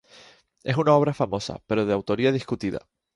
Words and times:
Es 0.63 0.77
una 0.77 0.95
obra 0.95 1.13
famosa, 1.13 1.61
pero 1.67 1.85
de 1.85 1.93
autoría 1.93 2.31
discutida. 2.31 2.87